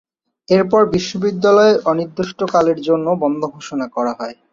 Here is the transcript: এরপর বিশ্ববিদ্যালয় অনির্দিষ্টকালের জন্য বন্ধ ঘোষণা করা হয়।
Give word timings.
এরপর 0.47 0.81
বিশ্ববিদ্যালয় 0.93 1.73
অনির্দিষ্টকালের 1.85 2.79
জন্য 2.81 3.07
বন্ধ 3.23 3.41
ঘোষণা 3.55 3.85
করা 3.87 4.13
হয়। 4.19 4.35